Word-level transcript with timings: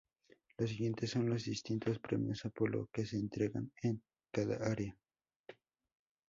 Los 0.57 0.71
siguientes 0.71 1.11
son 1.11 1.29
los 1.29 1.43
distintos 1.45 1.99
premios 1.99 2.43
Apolo 2.43 2.89
que 2.91 3.05
se 3.05 3.17
entregan 3.17 3.71
en 3.83 4.01
cada 4.31 4.55
área. 4.65 4.97